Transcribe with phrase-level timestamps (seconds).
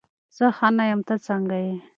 [0.35, 1.75] زه ښه نه یمه، ته څنګه یې؟